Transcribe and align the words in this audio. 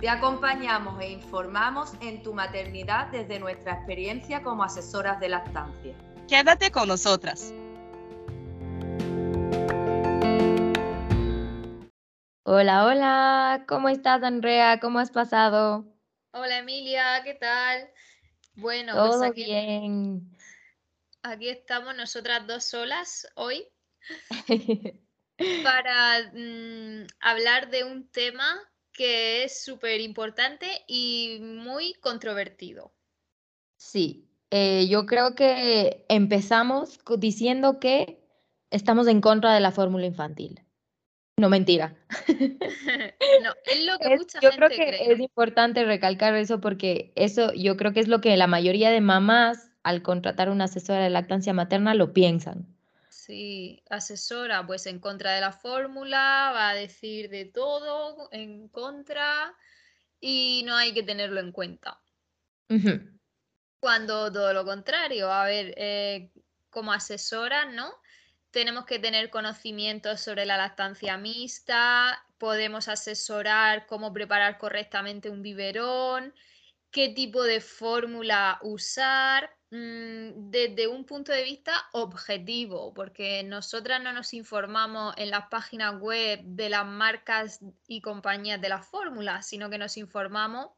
Te 0.00 0.10
acompañamos 0.10 1.00
e 1.00 1.08
informamos 1.08 1.94
en 2.02 2.22
tu 2.22 2.34
maternidad 2.34 3.06
desde 3.06 3.38
nuestra 3.38 3.72
experiencia 3.72 4.42
como 4.42 4.62
asesoras 4.62 5.18
de 5.20 5.30
lactancia. 5.30 5.94
Quédate 6.28 6.70
con 6.70 6.88
nosotras. 6.88 7.54
Hola, 12.42 12.84
hola, 12.84 13.64
¿cómo 13.66 13.88
estás 13.88 14.22
Andrea? 14.22 14.80
¿Cómo 14.80 14.98
has 14.98 15.10
pasado? 15.10 15.86
Hola 16.32 16.58
Emilia, 16.58 17.22
¿qué 17.24 17.32
tal? 17.32 17.88
Bueno, 18.54 18.92
pues 18.92 19.10
todo 19.12 19.32
bien. 19.32 20.36
Aquí 21.22 21.48
estamos 21.48 21.96
nosotras 21.96 22.46
dos 22.46 22.66
solas 22.66 23.26
hoy 23.34 23.66
para 25.64 26.30
mm, 26.34 27.06
hablar 27.20 27.70
de 27.70 27.84
un 27.84 28.10
tema 28.10 28.60
que 28.96 29.44
es 29.44 29.62
súper 29.62 30.00
importante 30.00 30.66
y 30.86 31.38
muy 31.40 31.94
controvertido. 31.94 32.92
Sí, 33.76 34.28
eh, 34.50 34.86
yo 34.88 35.06
creo 35.06 35.34
que 35.34 36.04
empezamos 36.08 36.98
diciendo 37.18 37.78
que 37.78 38.24
estamos 38.70 39.06
en 39.06 39.20
contra 39.20 39.54
de 39.54 39.60
la 39.60 39.70
fórmula 39.70 40.06
infantil. 40.06 40.62
No, 41.38 41.50
mentira. 41.50 41.94
no, 42.28 43.52
es 43.66 43.84
lo 43.84 43.98
que 43.98 44.16
mucha 44.16 44.40
yo 44.40 44.50
creo 44.50 44.70
que 44.70 45.12
es 45.12 45.20
importante 45.20 45.84
recalcar 45.84 46.34
eso 46.34 46.60
porque 46.60 47.12
eso 47.14 47.52
yo 47.52 47.76
creo 47.76 47.92
que 47.92 48.00
es 48.00 48.08
lo 48.08 48.20
que 48.20 48.36
la 48.36 48.46
mayoría 48.46 48.90
de 48.90 49.02
mamás 49.02 49.70
al 49.82 50.02
contratar 50.02 50.48
una 50.50 50.64
asesora 50.64 51.04
de 51.04 51.10
lactancia 51.10 51.52
materna 51.52 51.94
lo 51.94 52.12
piensan. 52.12 52.75
Sí, 53.26 53.82
asesora, 53.90 54.64
pues 54.64 54.86
en 54.86 55.00
contra 55.00 55.32
de 55.32 55.40
la 55.40 55.50
fórmula, 55.50 56.52
va 56.54 56.68
a 56.68 56.74
decir 56.74 57.28
de 57.28 57.44
todo 57.44 58.28
en 58.30 58.68
contra 58.68 59.52
y 60.20 60.62
no 60.64 60.76
hay 60.76 60.94
que 60.94 61.02
tenerlo 61.02 61.40
en 61.40 61.50
cuenta. 61.50 62.00
Cuando 63.80 64.32
todo 64.32 64.52
lo 64.52 64.64
contrario, 64.64 65.32
a 65.32 65.44
ver, 65.44 65.74
eh, 65.76 66.30
como 66.70 66.92
asesora, 66.92 67.64
¿no? 67.64 67.92
Tenemos 68.52 68.86
que 68.86 69.00
tener 69.00 69.28
conocimientos 69.28 70.20
sobre 70.20 70.46
la 70.46 70.56
lactancia 70.56 71.16
mixta, 71.16 72.24
podemos 72.38 72.86
asesorar 72.86 73.86
cómo 73.86 74.12
preparar 74.12 74.56
correctamente 74.56 75.30
un 75.30 75.42
biberón, 75.42 76.32
qué 76.90 77.08
tipo 77.10 77.42
de 77.42 77.60
fórmula 77.60 78.58
usar, 78.62 79.56
Mm, 79.70 80.50
desde 80.50 80.86
un 80.86 81.04
punto 81.04 81.32
de 81.32 81.42
vista 81.42 81.72
objetivo, 81.92 82.94
porque 82.94 83.42
nosotras 83.42 84.00
no 84.00 84.12
nos 84.12 84.32
informamos 84.32 85.12
en 85.18 85.30
las 85.30 85.48
páginas 85.48 86.00
web 86.00 86.40
de 86.44 86.70
las 86.70 86.86
marcas 86.86 87.60
y 87.88 88.00
compañías 88.00 88.60
de 88.60 88.68
las 88.68 88.86
fórmulas, 88.86 89.46
sino 89.48 89.68
que 89.68 89.78
nos 89.78 89.96
informamos 89.96 90.70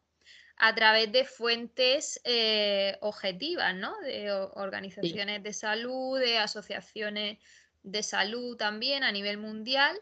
a 0.57 0.75
través 0.75 1.13
de 1.13 1.25
fuentes 1.27 2.19
eh, 2.25 2.97
objetivas, 3.03 3.75
¿no? 3.75 3.95
De 4.01 4.33
organizaciones 4.33 5.43
de 5.43 5.53
salud, 5.53 6.19
de 6.19 6.39
asociaciones 6.39 7.39
de 7.83 8.03
salud 8.03 8.57
también 8.57 9.05
a 9.05 9.13
nivel 9.13 9.37
mundial. 9.37 10.01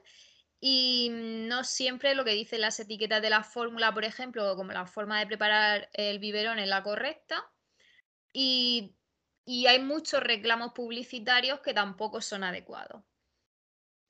Y 0.69 1.11
no 1.13 1.63
siempre 1.63 2.17
lo 2.17 2.25
que 2.25 2.33
dicen 2.33 2.61
las 2.61 2.81
etiquetas 2.81 3.23
de 3.23 3.31
la 3.31 3.45
fórmula, 3.45 3.95
por 3.95 4.05
ejemplo, 4.05 4.57
como 4.57 4.73
la 4.73 4.85
forma 4.85 5.21
de 5.21 5.27
preparar 5.29 5.89
el 5.93 6.19
biberón 6.19 6.59
es 6.59 6.67
la 6.67 6.83
correcta, 6.83 7.37
y, 8.33 8.97
hay 9.47 9.79
muchos 9.79 10.21
reclamos 10.25 10.73
publicitarios 10.73 11.61
que 11.61 11.73
tampoco 11.73 12.21
son 12.21 12.43
adecuados. 12.43 13.01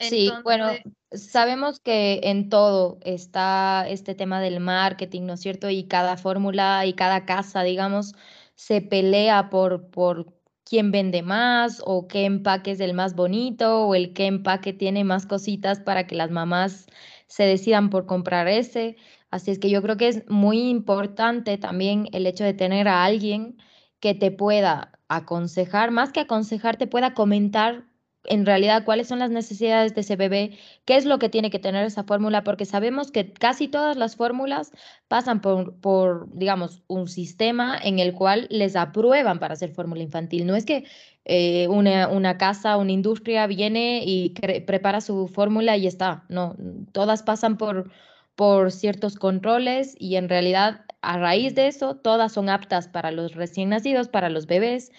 Sí, 0.00 0.33
bueno, 0.45 0.71
sabemos 1.11 1.78
que 1.78 2.21
en 2.22 2.49
todo 2.49 3.00
está 3.03 3.87
este 3.87 4.15
tema 4.15 4.41
del 4.41 4.59
marketing, 4.61 5.27
¿no 5.27 5.34
es 5.34 5.41
cierto? 5.43 5.69
Y 5.69 5.87
cada 5.89 6.16
fórmula 6.16 6.87
y 6.87 6.95
cada 6.95 7.27
casa, 7.27 7.65
digamos, 7.65 8.15
se 8.55 8.81
pelea 8.81 9.50
por, 9.50 9.91
por 9.91 10.35
quién 10.69 10.91
vende 10.91 11.22
más 11.22 11.81
o 11.87 12.09
qué 12.09 12.25
empaque 12.27 12.72
es 12.72 12.81
el 12.81 12.93
más 12.93 13.15
bonito 13.15 13.87
o 13.87 13.94
el 13.94 14.12
qué 14.12 14.27
empaque 14.27 14.72
tiene 14.72 15.04
más 15.04 15.25
cositas 15.27 15.81
para 15.81 16.06
que 16.06 16.16
las 16.16 16.31
mamás 16.31 16.87
se 17.28 17.44
decidan 17.44 17.88
por 17.91 18.06
comprar 18.06 18.49
ese. 18.49 18.97
Así 19.31 19.50
es 19.53 19.59
que 19.59 19.71
yo 19.71 19.81
creo 19.82 19.97
que 19.97 20.09
es 20.09 20.28
muy 20.28 20.69
importante 20.69 21.56
también 21.59 22.09
el 22.12 22.27
hecho 22.27 22.44
de 22.44 22.54
tener 22.54 22.88
a 22.88 23.04
alguien 23.04 23.56
que 24.00 24.15
te 24.15 24.31
pueda 24.32 24.93
aconsejar, 25.09 25.91
más 25.93 26.12
que 26.12 26.21
aconsejar, 26.21 26.77
te 26.77 26.87
pueda 26.88 27.15
comentar 27.15 27.84
en 28.28 28.47
realidad 28.47 28.84
cuáles 28.84 29.09
son 29.09 29.19
las 29.19 29.31
necesidades 29.31 29.94
de 29.94 30.03
ese 30.03 30.16
bebé, 30.16 30.59
qué 30.84 30.97
es 30.97 31.04
lo 31.04 31.19
que 31.19 31.28
tiene 31.28 31.50
que 31.50 31.59
tener 31.59 31.84
esa 31.84 32.04
fórmula, 32.04 32.44
porque 32.44 32.64
sabemos 32.64 33.10
que 33.10 33.32
casi 33.32 33.69
todas 33.69 33.97
las 33.97 34.16
fórmulas 34.16 34.72
pasan 35.09 35.41
por, 35.41 36.28
digamos, 36.32 36.82
un 36.86 37.09
sistema 37.09 37.78
en 37.82 37.98
el 37.98 38.12
cual 38.12 38.47
les 38.50 38.76
aprueban 38.76 39.38
para 39.38 39.54
hacer 39.54 39.70
fórmula 39.70 40.03
infantil. 40.03 40.47
No 40.47 40.56
es 40.56 40.65
que 40.65 40.84
eh, 41.25 41.69
una, 41.69 42.09
una, 42.09 42.38
casa, 42.38 42.76
una 42.76 42.92
industria 42.92 43.47
viene 43.47 44.03
y 44.04 44.31
prepara 44.66 45.00
su 45.00 45.28
fórmula 45.28 45.76
y 45.76 45.86
está. 45.86 46.25
No, 46.28 46.56
todas 46.92 47.22
pasan 47.22 47.56
por, 47.59 47.91
por 48.36 48.72
ciertos 48.72 49.16
controles 49.16 49.97
y 49.98 50.16
en 50.16 50.28
realidad 50.28 50.82
a 51.03 51.19
raíz 51.19 51.54
de 51.54 51.69
eso, 51.69 51.97
todas 51.97 52.32
son 52.32 52.48
aptas 52.48 52.88
para 52.88 53.10
los 53.12 53.34
recién 53.34 53.69
nacidos, 53.69 54.09
para 54.09 54.28
los 54.28 54.47
bebés. 54.47 54.91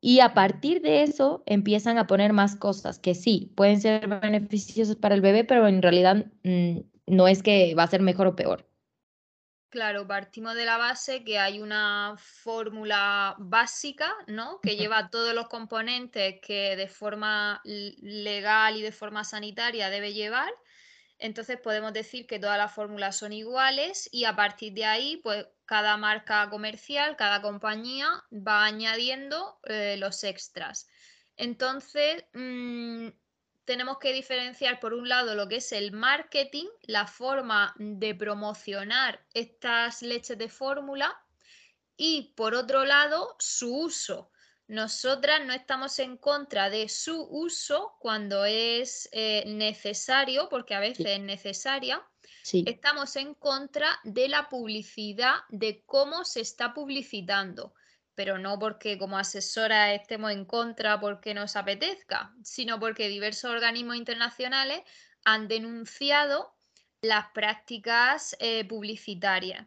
Y 0.00 0.20
a 0.20 0.32
partir 0.32 0.80
de 0.80 1.02
eso 1.02 1.42
empiezan 1.46 1.98
a 1.98 2.06
poner 2.06 2.32
más 2.32 2.54
cosas 2.54 2.98
que 2.98 3.14
sí, 3.14 3.52
pueden 3.56 3.80
ser 3.80 4.06
beneficiosas 4.06 4.96
para 4.96 5.14
el 5.14 5.20
bebé, 5.20 5.44
pero 5.44 5.66
en 5.66 5.82
realidad 5.82 6.26
mm, 6.44 6.80
no 7.06 7.26
es 7.26 7.42
que 7.42 7.74
va 7.74 7.82
a 7.82 7.88
ser 7.88 8.02
mejor 8.02 8.28
o 8.28 8.36
peor. 8.36 8.68
Claro, 9.70 10.06
partimos 10.06 10.54
de 10.54 10.64
la 10.64 10.78
base 10.78 11.24
que 11.24 11.38
hay 11.38 11.60
una 11.60 12.14
fórmula 12.16 13.34
básica, 13.38 14.14
¿no? 14.26 14.60
Que 14.62 14.76
lleva 14.76 15.10
todos 15.10 15.34
los 15.34 15.48
componentes 15.48 16.36
que 16.40 16.74
de 16.74 16.88
forma 16.88 17.60
legal 17.64 18.76
y 18.76 18.82
de 18.82 18.92
forma 18.92 19.24
sanitaria 19.24 19.90
debe 19.90 20.14
llevar 20.14 20.50
entonces 21.18 21.58
podemos 21.60 21.92
decir 21.92 22.26
que 22.26 22.38
todas 22.38 22.58
las 22.58 22.72
fórmulas 22.72 23.16
son 23.16 23.32
iguales 23.32 24.08
y 24.12 24.24
a 24.24 24.36
partir 24.36 24.72
de 24.72 24.84
ahí, 24.84 25.16
pues 25.18 25.46
cada 25.66 25.96
marca 25.96 26.48
comercial, 26.48 27.16
cada 27.16 27.42
compañía 27.42 28.24
va 28.32 28.64
añadiendo 28.64 29.58
eh, 29.64 29.96
los 29.98 30.22
extras. 30.24 30.88
Entonces, 31.36 32.24
mm, 32.34 33.08
tenemos 33.64 33.98
que 33.98 34.12
diferenciar 34.12 34.80
por 34.80 34.94
un 34.94 35.08
lado 35.08 35.34
lo 35.34 35.48
que 35.48 35.56
es 35.56 35.72
el 35.72 35.92
marketing, 35.92 36.66
la 36.82 37.06
forma 37.06 37.74
de 37.78 38.14
promocionar 38.14 39.24
estas 39.34 40.02
leches 40.02 40.38
de 40.38 40.48
fórmula 40.48 41.20
y 41.96 42.32
por 42.36 42.54
otro 42.54 42.84
lado 42.84 43.36
su 43.38 43.76
uso. 43.76 44.30
Nosotras 44.68 45.46
no 45.46 45.54
estamos 45.54 45.98
en 45.98 46.18
contra 46.18 46.68
de 46.68 46.90
su 46.90 47.26
uso 47.30 47.96
cuando 47.98 48.44
es 48.44 49.08
eh, 49.12 49.44
necesario, 49.46 50.50
porque 50.50 50.74
a 50.74 50.80
veces 50.80 51.06
es 51.06 51.20
necesaria. 51.20 52.06
Estamos 52.52 53.16
en 53.16 53.34
contra 53.34 53.98
de 54.04 54.28
la 54.28 54.50
publicidad, 54.50 55.36
de 55.48 55.82
cómo 55.86 56.24
se 56.24 56.40
está 56.40 56.74
publicitando, 56.74 57.74
pero 58.14 58.38
no 58.38 58.58
porque 58.58 58.98
como 58.98 59.16
asesora 59.18 59.94
estemos 59.94 60.32
en 60.32 60.44
contra 60.44 61.00
porque 61.00 61.32
nos 61.32 61.56
apetezca, 61.56 62.34
sino 62.42 62.78
porque 62.78 63.08
diversos 63.08 63.50
organismos 63.50 63.96
internacionales 63.96 64.82
han 65.24 65.48
denunciado 65.48 66.54
las 67.00 67.28
prácticas 67.32 68.36
eh, 68.38 68.66
publicitarias. 68.66 69.66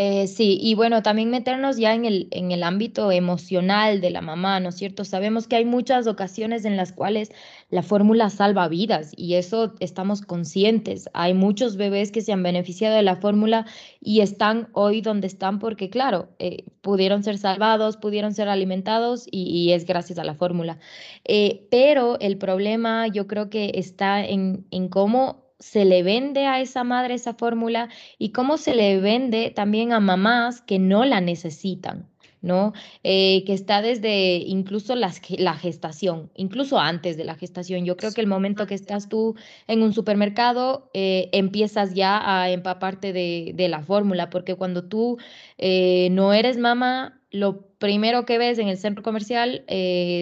Eh, 0.00 0.28
sí, 0.28 0.60
y 0.62 0.76
bueno, 0.76 1.02
también 1.02 1.28
meternos 1.28 1.76
ya 1.76 1.92
en 1.92 2.04
el, 2.04 2.28
en 2.30 2.52
el 2.52 2.62
ámbito 2.62 3.10
emocional 3.10 4.00
de 4.00 4.10
la 4.10 4.20
mamá, 4.20 4.60
¿no 4.60 4.68
es 4.68 4.76
cierto? 4.76 5.04
Sabemos 5.04 5.48
que 5.48 5.56
hay 5.56 5.64
muchas 5.64 6.06
ocasiones 6.06 6.64
en 6.64 6.76
las 6.76 6.92
cuales 6.92 7.32
la 7.68 7.82
fórmula 7.82 8.30
salva 8.30 8.68
vidas 8.68 9.10
y 9.16 9.34
eso 9.34 9.74
estamos 9.80 10.20
conscientes. 10.20 11.08
Hay 11.14 11.34
muchos 11.34 11.76
bebés 11.76 12.12
que 12.12 12.20
se 12.20 12.32
han 12.32 12.44
beneficiado 12.44 12.94
de 12.94 13.02
la 13.02 13.16
fórmula 13.16 13.66
y 14.00 14.20
están 14.20 14.68
hoy 14.72 15.00
donde 15.00 15.26
están 15.26 15.58
porque, 15.58 15.90
claro, 15.90 16.28
eh, 16.38 16.62
pudieron 16.80 17.24
ser 17.24 17.36
salvados, 17.36 17.96
pudieron 17.96 18.32
ser 18.34 18.48
alimentados 18.48 19.26
y, 19.28 19.72
es 19.72 19.84
gracias 19.84 20.20
a 20.20 20.24
la 20.24 20.34
fórmula. 20.34 20.78
Eh, 21.24 21.66
pero 21.72 22.20
el 22.20 22.38
problema 22.38 23.08
yo 23.08 23.26
creo 23.26 23.50
que 23.50 23.72
está 23.74 24.24
en, 24.24 24.64
en 24.70 24.88
cómo 24.88 25.47
se 25.58 25.84
le 25.84 26.02
vende 26.02 26.46
a 26.46 26.60
esa 26.60 26.84
madre 26.84 27.14
esa 27.14 27.34
fórmula 27.34 27.88
y 28.18 28.30
cómo 28.30 28.56
se 28.56 28.74
le 28.74 29.00
vende 29.00 29.50
también 29.50 29.92
a 29.92 30.00
mamás 30.00 30.60
que 30.60 30.78
no 30.78 31.04
la 31.04 31.20
necesitan. 31.20 32.08
¿no? 32.40 32.72
Eh, 33.02 33.42
que 33.46 33.52
está 33.52 33.82
desde 33.82 34.36
incluso 34.36 34.94
la 34.94 35.10
gestación, 35.10 36.30
incluso 36.34 36.78
antes 36.78 37.16
de 37.16 37.24
la 37.24 37.34
gestación. 37.34 37.84
Yo 37.84 37.96
creo 37.96 38.12
que 38.12 38.20
el 38.20 38.26
momento 38.26 38.66
que 38.66 38.74
estás 38.74 39.08
tú 39.08 39.34
en 39.66 39.82
un 39.82 39.92
supermercado, 39.92 40.90
eh, 40.94 41.30
empiezas 41.32 41.94
ya 41.94 42.20
a 42.22 42.50
empaparte 42.50 43.12
de, 43.12 43.52
de 43.54 43.68
la 43.68 43.82
fórmula, 43.82 44.30
porque 44.30 44.54
cuando 44.54 44.84
tú 44.84 45.18
eh, 45.58 46.08
no 46.12 46.32
eres 46.32 46.58
mamá, 46.58 47.20
lo 47.30 47.66
primero 47.78 48.24
que 48.24 48.38
ves 48.38 48.58
en 48.58 48.68
el 48.68 48.78
centro 48.78 49.02
comercial 49.02 49.64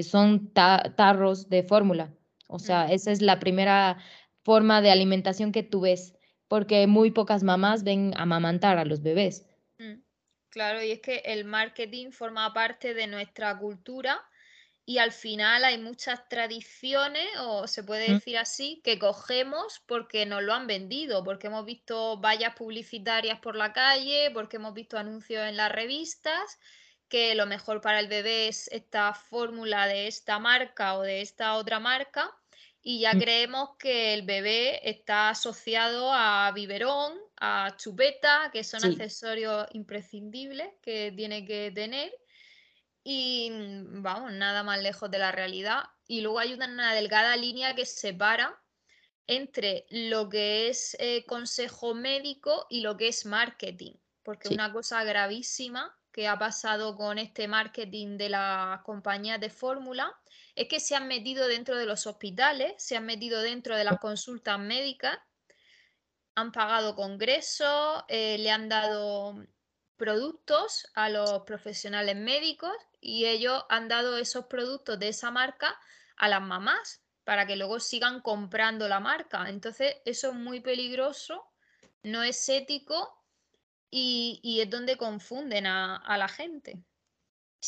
son 0.03 0.51
tarros 0.53 1.49
de 1.49 1.63
fórmula. 1.63 2.13
O 2.49 2.59
sea, 2.59 2.87
esa 2.87 3.11
es 3.13 3.23
la 3.23 3.39
primera 3.39 3.99
forma 4.47 4.81
de 4.81 4.93
alimentación 4.93 5.51
que 5.51 5.65
tú 5.65 5.81
ves, 5.81 6.15
porque 6.47 6.87
muy 6.87 7.11
pocas 7.11 7.43
mamás 7.43 7.83
ven 7.83 8.13
amamantar 8.17 8.79
a 8.79 8.85
los 8.85 9.03
bebés. 9.03 9.45
Mm. 9.79 9.97
Claro, 10.51 10.81
y 10.85 10.93
es 10.93 11.01
que 11.01 11.17
el 11.25 11.45
marketing 11.45 12.13
forma 12.13 12.55
parte 12.55 12.95
de 12.95 13.09
nuestra 13.09 13.59
cultura 13.59 14.23
y 14.85 14.99
al 14.99 15.11
final 15.11 15.65
hay 15.65 15.79
muchas 15.79 16.29
tradiciones, 16.29 17.27
o 17.41 17.67
se 17.67 17.83
puede 17.83 18.13
decir 18.13 18.39
así, 18.39 18.81
que 18.85 19.01
cogemos 19.01 19.83
porque 19.85 20.27
nos 20.27 20.45
lo 20.45 20.55
han 20.55 20.69
vendido, 20.69 21.25
porque 21.25 21.49
hemos 21.49 21.65
visto 21.65 22.21
vallas 22.21 22.55
publicitarias 22.55 23.41
por 23.41 23.57
la 23.57 23.73
calle, 23.73 24.31
porque 24.33 24.59
hemos 24.59 24.75
visto 24.75 24.97
anuncios 24.97 25.45
en 25.45 25.57
las 25.57 25.73
revistas, 25.73 26.61
que 27.09 27.35
lo 27.35 27.47
mejor 27.47 27.81
para 27.81 27.99
el 27.99 28.07
bebé 28.07 28.47
es 28.47 28.69
esta 28.69 29.13
fórmula 29.13 29.89
de 29.89 30.07
esta 30.07 30.39
marca 30.39 30.97
o 30.97 31.03
de 31.03 31.21
esta 31.21 31.57
otra 31.57 31.81
marca, 31.81 32.33
y 32.89 33.01
ya 33.01 33.15
mm. 33.15 33.19
creemos 33.19 33.71
que 33.81 34.15
el 34.15 34.23
bebé 34.23 34.89
está 34.89 35.31
asociado 35.31 36.13
a 36.13 36.53
biberón, 36.53 37.19
a 37.37 37.75
chupeta, 37.77 38.49
que 38.53 38.63
son 38.63 38.85
accesorios 38.85 39.67
imprescindibles 39.73 40.69
que 40.83 41.13
tiene 41.17 41.45
que 41.45 41.73
tener. 41.75 42.17
Y 43.03 43.51
mm, 43.51 44.03
vamos, 44.03 44.33
nada 44.35 44.63
más 44.63 44.81
lejos 44.81 45.11
de 45.11 45.19
la 45.19 45.33
realidad. 45.33 45.83
Y 46.07 46.21
luego 46.21 46.39
hay 46.39 46.55
una 46.55 46.95
delgada 46.95 47.35
línea 47.35 47.75
que 47.75 47.87
separa 47.87 48.57
entre 49.27 49.85
lo 49.91 50.29
que 50.29 50.69
es 50.69 50.97
eh, 51.01 51.25
consejo 51.27 51.93
médico 51.93 52.69
y 52.71 52.83
lo 52.83 52.97
que 52.97 53.09
es 53.09 53.27
marketing. 53.27 53.95
Porque 54.23 54.51
una 54.51 54.73
cosa 54.73 55.03
gravísima 55.03 55.93
que 56.13 56.29
ha 56.29 56.39
pasado 56.39 56.97
con 56.97 57.19
este 57.19 57.49
marketing 57.49 58.17
de 58.17 58.29
las 58.29 58.81
compañías 58.83 59.41
de 59.41 59.51
fórmula 59.51 60.17
es 60.57 60.69
que 60.69 60.81
se 60.81 60.97
han 60.97 61.07
metido 61.07 61.47
dentro 61.47 61.77
de 61.77 61.85
los 61.85 62.07
hospitales, 62.07 62.75
se 62.79 62.97
han 62.97 63.05
metido 63.05 63.43
dentro 63.43 63.77
de 63.77 63.85
las 63.85 64.01
consultas 64.01 64.59
médicas, 64.59 65.19
han 66.35 66.51
pagado 66.51 66.97
congresos, 66.97 68.05
eh, 68.09 68.39
le 68.39 68.51
han 68.51 68.69
dado 68.69 69.47
productos 69.97 70.89
a 70.95 71.11
los 71.11 71.43
profesionales 71.43 72.17
médicos 72.17 72.73
y 73.01 73.27
ellos 73.27 73.65
han 73.69 73.89
dado 73.89 74.17
esos 74.17 74.47
productos 74.47 74.99
de 74.99 75.09
esa 75.09 75.31
marca 75.31 75.79
a 76.17 76.29
las 76.29 76.43
mamás 76.43 77.03
para 77.25 77.47
que 77.47 77.57
luego 77.57 77.79
sigan 77.79 78.21
comprando 78.23 78.89
la 78.89 79.01
marca. 79.01 79.49
Entonces, 79.49 79.97
eso 80.07 80.29
es 80.29 80.35
muy 80.35 80.61
peligroso, 80.61 81.45
no 82.03 82.23
es 82.23 82.49
ético 82.49 83.23
y, 83.91 84.59
es 84.61 84.71
donde 84.71 84.97
confunden 84.97 85.67
a 85.67 86.17
la 86.19 86.29
gente. 86.29 86.83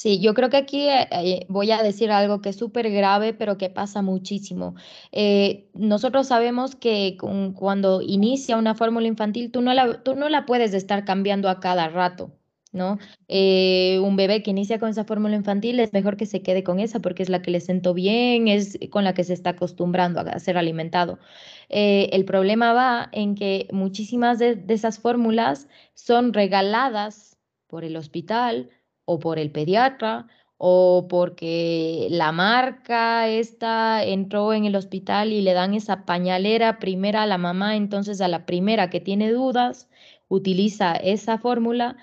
Sí, 0.00 0.20
yo 0.20 0.32
creo 0.32 0.48
que 0.48 0.58
aquí 0.58 0.88
eh, 0.88 1.08
eh, 1.10 1.46
voy 1.48 1.72
a 1.72 1.82
decir 1.82 2.12
algo 2.12 2.40
que 2.40 2.50
es 2.50 2.56
súper 2.56 2.88
grave, 2.88 3.34
pero 3.34 3.58
que 3.58 3.68
pasa 3.68 4.00
muchísimo. 4.00 4.76
Eh, 5.10 5.70
nosotros 5.74 6.28
sabemos 6.28 6.76
que 6.76 7.16
cuando 7.56 8.00
inicia 8.00 8.56
una 8.58 8.76
fórmula 8.76 9.08
infantil, 9.08 9.50
tú 9.50 9.60
no 9.60 9.74
la, 9.74 10.04
tú 10.04 10.14
no 10.14 10.28
la 10.28 10.46
puedes 10.46 10.72
estar 10.72 11.04
cambiando 11.04 11.48
a 11.48 11.58
cada 11.58 11.88
rato, 11.88 12.30
¿no? 12.70 12.98
un 13.28 14.16
bebé 14.16 14.42
que 14.44 14.52
inicia 14.52 14.78
con 14.78 14.88
esa 14.90 15.04
fórmula 15.04 15.34
infantil 15.34 15.80
es 15.80 15.92
mejor 15.92 16.16
que 16.16 16.26
se 16.26 16.42
quede 16.42 16.62
con 16.62 16.78
esa 16.78 17.00
porque 17.00 17.24
es 17.24 17.28
la 17.28 17.42
que 17.42 17.50
le 17.50 17.60
sentó 17.60 17.92
bien, 17.92 18.46
es 18.46 18.78
con 18.90 19.02
la 19.02 19.14
que 19.14 19.24
se 19.24 19.32
está 19.32 19.50
acostumbrando 19.50 20.20
a 20.20 20.38
ser 20.38 20.58
alimentado. 20.58 21.18
el 21.68 22.24
problema 22.24 22.72
va 22.72 23.08
en 23.12 23.34
que 23.34 23.66
muchísimas 23.72 24.38
de 24.38 24.62
esas 24.68 25.00
fórmulas 25.00 25.66
son 25.94 26.32
regaladas 26.32 27.36
por 27.66 27.84
el 27.84 27.96
hospital 27.96 28.70
o 29.08 29.18
por 29.18 29.38
el 29.38 29.50
pediatra 29.50 30.26
o 30.58 31.06
porque 31.08 32.08
la 32.10 32.30
marca 32.32 33.28
esta 33.28 34.04
entró 34.04 34.52
en 34.52 34.64
el 34.66 34.76
hospital 34.76 35.32
y 35.32 35.40
le 35.40 35.54
dan 35.54 35.74
esa 35.74 36.04
pañalera 36.04 36.78
primera 36.78 37.22
a 37.22 37.26
la 37.26 37.38
mamá, 37.38 37.76
entonces 37.76 38.20
a 38.20 38.28
la 38.28 38.44
primera 38.44 38.90
que 38.90 39.00
tiene 39.00 39.30
dudas, 39.32 39.88
utiliza 40.28 40.94
esa 40.96 41.38
fórmula 41.38 41.96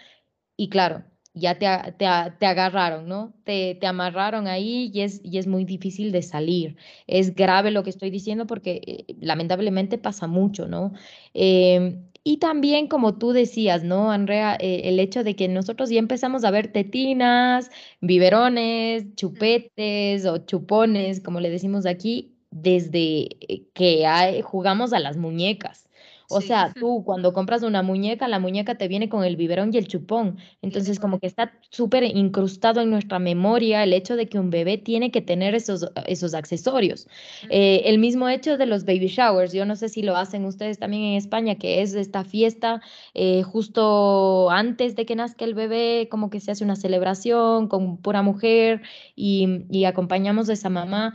y 0.58 0.70
claro, 0.70 1.04
ya 1.36 1.60
te, 1.60 1.68
te, 1.98 2.46
agarraron, 2.48 3.08
¿no? 3.08 3.34
Te, 3.44 3.76
te, 3.76 3.88
amarraron 3.88 4.48
ahí 4.48 4.90
y 4.94 5.02
es, 5.02 5.22
y 5.24 5.38
es 5.38 5.48
muy 5.48 5.66
difícil 5.66 6.12
de 6.12 6.22
salir. 6.24 6.78
Es 7.08 7.36
grave 7.36 7.72
lo 7.72 7.84
que 7.84 7.90
estoy 7.92 8.10
diciendo 8.10 8.48
porque 8.48 8.82
eh, 8.88 9.16
lamentablemente 9.20 9.98
pasa 9.98 10.28
mucho, 10.28 10.68
¿no? 10.68 10.94
Em, 11.34 12.06
y 12.28 12.38
también, 12.38 12.88
como 12.88 13.18
tú 13.20 13.34
decías, 13.34 13.84
¿no, 13.84 14.12
Andrea? 14.12 14.58
Eh, 14.60 14.82
el 14.86 15.00
hecho 15.00 15.24
de 15.24 15.36
que 15.36 15.48
nosotros 15.48 15.92
ya 15.92 16.00
empezamos 16.00 16.44
a 16.44 16.50
ver 16.50 16.72
tetinas, 16.72 17.70
biberones, 18.02 19.06
chupetes 19.16 20.26
o 20.26 20.40
chupones, 20.40 21.22
como 21.22 21.40
le 21.40 21.52
decimos 21.52 21.86
aquí, 21.86 22.36
desde 22.50 23.30
eh, 23.48 23.68
que 23.76 24.42
jugamos 24.44 24.92
a 24.94 25.00
las 25.00 25.18
muñecas. 25.18 25.88
O 26.30 26.42
sea, 26.42 26.74
tú 26.74 27.04
cuando 27.06 27.34
compras 27.34 27.64
una 27.64 27.84
muñeca, 27.84 28.28
la 28.28 28.40
muñeca 28.40 28.76
te 28.76 28.88
viene 28.88 29.10
con 29.10 29.24
el 29.24 29.36
biberón 29.36 29.74
y 29.74 29.78
el 29.78 29.88
chupón. 29.88 30.38
Entonces, 30.62 31.00
como 31.00 31.20
que 31.20 31.28
está 31.28 31.54
súper 31.70 32.04
incrustado 32.04 32.82
en 32.82 32.90
nuestra 32.90 33.20
memoria 33.20 33.84
el 33.84 33.94
hecho 33.94 34.16
de 34.16 34.28
que 34.28 34.40
un 34.40 34.50
bebé 34.50 34.78
tiene 34.78 35.12
que 35.12 35.22
tener 35.22 35.56
esos, 35.56 35.88
esos 36.08 36.34
accesorios. 36.34 37.08
Eh, 37.50 37.84
el 37.86 38.00
mismo 38.00 38.30
hecho 38.30 38.58
de 38.58 38.66
los 38.66 38.86
baby 38.86 39.08
showers, 39.08 39.54
yo 39.54 39.66
no 39.66 39.76
sé 39.76 39.90
si 39.90 40.02
lo 40.02 40.16
hacen 40.16 40.46
ustedes 40.46 40.80
también 40.80 41.04
en 41.04 41.14
España, 41.16 41.56
que 41.56 41.82
es 41.82 41.94
esta 41.94 42.24
fiesta 42.24 42.82
eh, 43.14 43.44
justo 43.44 44.50
antes 44.50 44.96
de 44.96 45.06
que 45.06 45.16
nazca 45.16 45.46
el 45.46 45.54
bebé, 45.54 46.08
como 46.10 46.30
que 46.30 46.40
se 46.40 46.52
hace 46.52 46.64
una 46.64 46.76
celebración 46.76 47.68
con 47.68 47.98
pura 47.98 48.22
mujer 48.22 48.82
y, 49.16 49.66
y 49.70 49.86
acompañamos 49.86 50.50
a 50.50 50.54
esa 50.54 50.70
mamá 50.70 51.14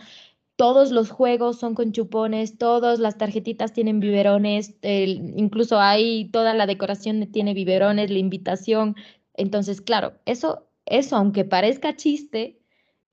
todos 0.61 0.91
los 0.91 1.09
juegos 1.09 1.59
son 1.59 1.75
con 1.75 1.91
chupones, 1.93 2.59
todas 2.59 2.99
las 2.99 3.17
tarjetitas 3.17 3.73
tienen 3.73 3.99
biberones, 3.99 4.75
incluso 4.83 5.81
hay 5.81 6.31
toda 6.33 6.53
la 6.53 6.67
decoración 6.67 7.33
tiene 7.33 7.55
biberones, 7.55 8.11
la 8.11 8.19
invitación. 8.19 8.95
Entonces, 9.33 9.81
claro, 9.81 10.21
eso, 10.27 10.69
eso 10.85 11.17
aunque 11.17 11.47
parezca 11.47 11.97
chiste, 11.97 12.61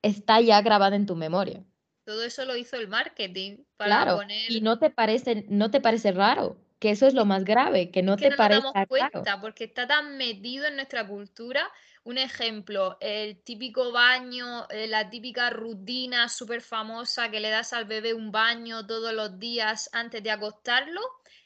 está 0.02 0.42
ya 0.42 0.62
grabado 0.62 0.98
en 0.98 1.06
tu 1.06 1.16
memoria. 1.16 1.64
Todo 2.04 2.26
eso 2.26 2.44
lo 2.44 2.58
hizo 2.58 2.76
el 2.76 2.90
marketing 2.90 3.60
para 3.78 4.04
claro, 4.04 4.20
Y 4.50 4.60
no 4.60 4.78
te 4.78 4.90
parece, 4.90 5.46
no 5.48 5.72
te 5.72 5.80
parece 5.80 6.12
raro, 6.12 6.58
que 6.80 6.92
eso 6.92 7.08
es 7.08 7.14
lo 7.14 7.26
más 7.26 7.44
grave, 7.44 7.92
que 7.92 8.04
no 8.04 8.18
te 8.18 8.32
parece 8.32 8.62
nos 8.62 8.74
damos 8.74 8.88
cuenta, 8.88 9.42
porque 9.42 9.64
está 9.64 9.88
tan 9.88 10.18
metido 10.18 10.66
en 10.66 10.76
nuestra 10.76 11.08
cultura 11.08 11.70
un 12.08 12.18
ejemplo, 12.18 12.98
el 13.02 13.44
típico 13.44 13.92
baño, 13.92 14.66
eh, 14.70 14.88
la 14.88 15.10
típica 15.10 15.50
rutina 15.50 16.30
súper 16.30 16.62
famosa 16.62 17.30
que 17.30 17.42
le 17.42 17.50
das 17.50 17.74
al 17.74 17.84
bebé 17.84 18.14
un 18.14 18.32
baño 18.32 18.88
todos 18.88 19.14
los 19.14 19.38
días 19.40 19.90
antes 19.92 20.24
de 20.24 20.32
acostarlo. 20.32 21.02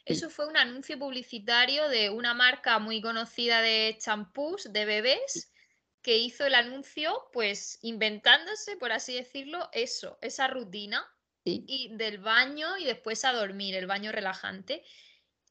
Eso 0.06 0.30
fue 0.30 0.48
un 0.48 0.58
anuncio 0.58 1.00
publicitario 1.00 1.90
de 1.90 2.12
una 2.12 2.36
marca 2.36 2.78
muy 2.78 3.02
conocida 3.02 3.62
de 3.62 3.98
champús 4.00 4.72
de 4.72 4.86
bebés 4.86 5.52
que 6.04 6.18
hizo 6.18 6.46
el 6.46 6.54
anuncio, 6.54 7.28
pues 7.34 7.80
inventándose, 7.82 8.78
por 8.78 8.92
así 8.92 9.16
decirlo, 9.16 9.68
eso, 9.72 10.20
esa 10.22 10.48
rutina 10.48 11.04
y 11.44 11.90
del 11.96 12.20
baño 12.20 12.78
y 12.78 12.86
después 12.86 13.26
a 13.26 13.34
dormir, 13.34 13.76
el 13.76 13.88
baño 13.88 14.12
relajante. 14.12 14.84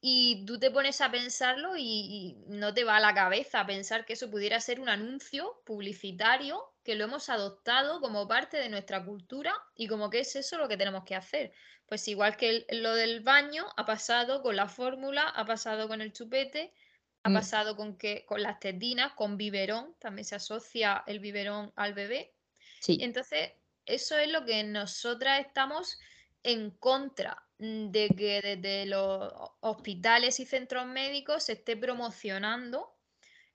Y 0.03 0.45
tú 0.47 0.59
te 0.59 0.71
pones 0.71 0.99
a 0.99 1.11
pensarlo 1.11 1.77
y, 1.77 2.35
no 2.47 2.73
te 2.73 2.83
va 2.83 2.97
a 2.97 2.99
la 2.99 3.13
cabeza 3.13 3.67
pensar 3.67 4.03
que 4.03 4.13
eso 4.13 4.31
pudiera 4.31 4.59
ser 4.59 4.79
un 4.79 4.89
anuncio 4.89 5.61
publicitario 5.63 6.73
que 6.83 6.95
lo 6.95 7.03
hemos 7.05 7.29
adoptado 7.29 8.01
como 8.01 8.27
parte 8.27 8.57
de 8.57 8.69
nuestra 8.69 9.05
cultura 9.05 9.53
y 9.75 9.87
como 9.87 10.09
que 10.09 10.21
es 10.21 10.35
eso 10.35 10.57
lo 10.57 10.67
que 10.67 10.75
tenemos 10.75 11.03
que 11.03 11.15
hacer. 11.15 11.53
Pues 11.85 12.07
igual 12.07 12.35
que 12.35 12.65
lo 12.71 12.95
del 12.95 13.19
baño 13.19 13.67
ha 13.77 13.85
pasado 13.85 14.41
con 14.41 14.55
la 14.55 14.67
fórmula, 14.67 15.29
ha 15.29 15.45
pasado 15.45 15.87
con 15.87 16.01
el 16.01 16.13
chupete, 16.13 16.73
ha 17.21 17.29
mm. 17.29 17.33
pasado 17.33 17.75
con 17.75 17.95
que 17.95 18.25
con 18.25 18.41
las 18.41 18.59
tetinas, 18.59 19.13
con 19.13 19.37
biberón, 19.37 19.95
también 19.99 20.25
se 20.25 20.33
asocia 20.33 21.03
el 21.05 21.19
biberón 21.19 21.71
al 21.75 21.93
bebé. 21.93 22.33
Sí. 22.79 22.97
Entonces, 23.01 23.51
eso 23.85 24.17
es 24.17 24.31
lo 24.31 24.45
que 24.45 24.63
nosotras 24.63 25.45
estamos 25.45 25.99
en 26.41 26.71
contra 26.71 27.45
de 27.61 28.09
que 28.17 28.41
desde 28.41 28.87
los 28.87 29.31
hospitales 29.59 30.39
y 30.39 30.47
centros 30.47 30.87
médicos 30.87 31.43
se 31.43 31.53
esté 31.53 31.77
promocionando 31.77 32.91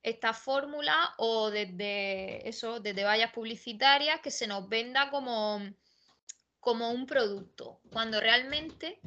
esta 0.00 0.32
fórmula 0.32 1.12
o 1.18 1.50
desde 1.50 2.48
eso, 2.48 2.78
desde 2.78 3.02
vallas 3.02 3.32
publicitarias 3.32 4.20
que 4.20 4.30
se 4.30 4.46
nos 4.46 4.68
venda 4.68 5.10
como, 5.10 5.60
como 6.60 6.92
un 6.92 7.06
producto, 7.06 7.80
cuando 7.90 8.20
realmente 8.20 9.00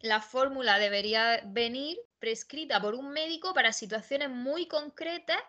la 0.00 0.22
fórmula 0.22 0.78
debería 0.78 1.42
venir 1.44 1.98
prescrita 2.18 2.80
por 2.80 2.94
un 2.94 3.10
médico 3.10 3.52
para 3.52 3.74
situaciones 3.74 4.30
muy 4.30 4.66
concretas 4.66 5.40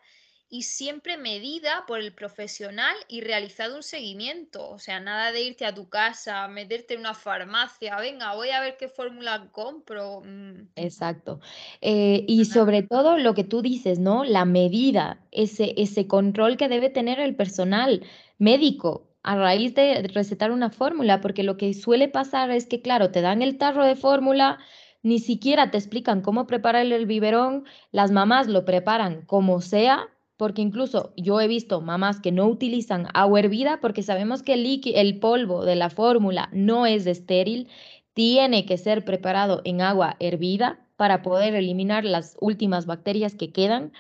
y 0.56 0.62
siempre 0.62 1.18
medida 1.18 1.84
por 1.86 2.00
el 2.00 2.14
profesional 2.14 2.96
y 3.10 3.20
realizado 3.20 3.76
un 3.76 3.84
seguimiento. 3.84 4.70
O 4.70 4.80
sea, 4.80 5.02
nada 5.02 5.34
de 5.34 5.42
irte 5.42 5.66
a 5.66 5.74
tu 5.74 5.90
casa, 5.90 6.48
meterte 6.48 6.94
en 6.94 7.02
una 7.02 7.14
farmacia, 7.14 7.98
venga, 8.00 8.34
voy 8.36 8.52
a 8.52 8.62
ver 8.62 8.78
qué 8.78 8.88
fórmula 8.88 9.50
compro. 9.52 10.22
Mm. 10.22 10.70
Exacto. 10.78 11.42
Eh, 11.82 12.24
y 12.30 12.46
sobre 12.46 12.84
todo 12.84 13.18
lo 13.18 13.34
que 13.34 13.44
tú 13.44 13.62
dices, 13.62 14.00
¿no? 14.00 14.24
La 14.24 14.46
medida, 14.46 15.20
ese, 15.34 15.74
ese 15.76 16.08
control 16.08 16.56
que 16.56 16.70
debe 16.70 16.90
tener 16.90 17.20
el 17.20 17.36
personal 17.36 18.06
médico 18.38 19.10
a 19.24 19.36
raíz 19.36 19.76
de 19.76 20.10
recetar 20.14 20.52
una 20.52 20.70
fórmula, 20.70 21.20
porque 21.20 21.44
lo 21.44 21.58
que 21.58 21.74
suele 21.74 22.08
pasar 22.08 22.50
es 22.50 22.66
que, 22.66 22.82
claro, 22.82 23.12
te 23.12 23.20
dan 23.20 23.42
el 23.42 23.58
tarro 23.58 23.84
de 23.84 23.98
fórmula, 23.98 24.60
ni 25.04 25.20
siquiera 25.20 25.70
te 25.70 25.78
explican 25.78 26.22
cómo 26.22 26.48
preparar 26.48 26.86
el 26.86 27.06
biberón, 27.06 27.66
las 27.92 28.12
mamás 28.12 28.48
lo 28.48 28.64
preparan 28.64 29.24
como 29.24 29.60
sea, 29.60 30.08
porque 30.38 30.62
incluso 30.62 31.14
yo 31.16 31.40
he 31.40 31.48
visto 31.48 31.82
mamás 31.82 32.20
que 32.20 32.32
no 32.32 32.46
utilizan 32.48 33.08
agua 33.14 33.40
hervida 33.40 33.80
porque 33.82 34.04
sabemos 34.04 34.44
que 34.44 34.54
el, 34.54 34.82
el 34.84 35.20
polvo 35.20 35.64
de 35.66 35.76
la 35.76 35.90
fórmula 35.90 36.50
no 36.52 36.86
es 36.86 37.08
estéril, 37.08 37.70
tiene 38.14 38.66
que 38.66 38.78
ser 38.78 39.06
preparado 39.06 39.62
en 39.66 39.82
agua 39.82 40.16
hervida 40.20 40.80
para 40.98 41.22
poder 41.22 41.56
eliminar 41.56 42.06
las 42.06 42.38
últimas 42.40 42.86
bacterias 42.86 43.36
que 43.36 43.52
quedan. 43.52 43.92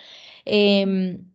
Em, 0.45 1.25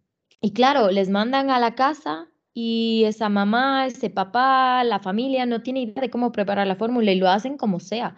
y 0.41 0.53
claro, 0.53 0.91
les 0.91 1.11
mandan 1.11 1.51
a 1.51 1.59
la 1.59 1.75
casa 1.75 2.29
y 2.55 3.05
esa 3.07 3.29
mamá, 3.29 3.87
ese 3.87 4.11
papá, 4.11 4.83
la 4.85 4.99
familia 4.99 5.47
no 5.47 5.63
tiene 5.63 5.83
idea 5.83 6.01
de 6.03 6.11
cómo 6.11 6.33
preparar 6.33 6.67
la 6.67 6.77
fórmula 6.77 7.13
y 7.13 7.17
lo 7.17 7.29
hacen 7.29 7.57
como 7.59 7.81
sea. 7.81 8.17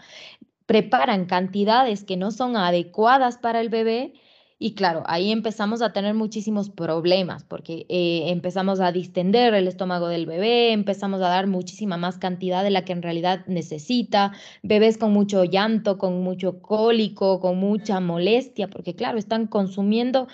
Preparan 0.67 1.27
cantidades 1.27 2.05
que 2.05 2.17
no 2.17 2.31
son 2.31 2.57
adecuadas 2.57 3.39
para 3.39 3.61
el 3.61 3.69
bebé 3.69 4.15
y 4.63 4.75
claro, 4.75 5.03
ahí 5.07 5.33
empezamos 5.33 5.83
a 5.83 5.93
tener 5.93 6.15
muchísimos 6.15 6.71
problemas 6.71 7.43
porque 7.43 7.85
eh, 7.89 8.31
empezamos 8.31 8.79
a 8.79 8.93
distender 8.93 9.55
el 9.55 9.67
estómago 9.67 10.07
del 10.07 10.25
bebé, 10.25 10.71
empezamos 10.71 11.21
a 11.21 11.29
dar 11.29 11.49
muchísima 11.49 11.97
más 11.97 12.19
cantidad 12.19 12.63
de 12.63 12.71
la 12.71 12.85
que 12.85 12.93
en 12.93 13.03
realidad 13.03 13.45
necesita, 13.49 14.31
bebés 14.63 14.99
con 14.99 15.13
mucho 15.13 15.43
llanto, 15.43 15.99
con 15.99 16.23
mucho 16.23 16.63
cólico, 16.63 17.41
con 17.41 17.59
mucha 17.59 17.99
molestia, 17.99 18.69
porque 18.69 18.95
claro, 18.95 19.19
están 19.19 19.49
consumiendo 19.49 20.29